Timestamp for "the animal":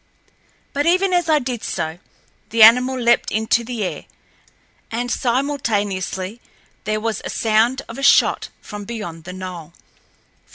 2.49-2.99